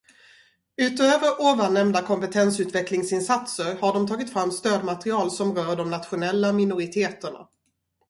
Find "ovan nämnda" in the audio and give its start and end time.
1.41-2.01